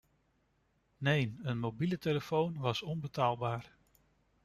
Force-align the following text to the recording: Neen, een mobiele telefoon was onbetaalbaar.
Neen, 0.97 1.39
een 1.41 1.59
mobiele 1.59 1.97
telefoon 1.97 2.57
was 2.57 2.81
onbetaalbaar. 2.81 3.71